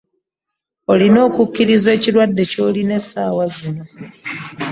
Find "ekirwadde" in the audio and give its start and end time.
1.97-2.43